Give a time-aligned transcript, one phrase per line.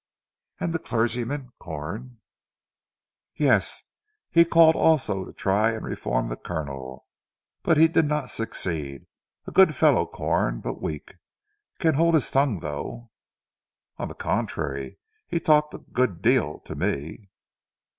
[0.59, 2.21] "And the clergyman, Corn?"
[3.35, 3.83] "Yes!
[4.31, 7.05] He called also to try and reform the Colonel,
[7.61, 9.05] but he did not succeed.
[9.45, 11.17] A good fellow Corn, but weak.
[11.77, 13.11] Can hold his tongue though."
[13.97, 17.29] "On the contrary he talked a good deal to me."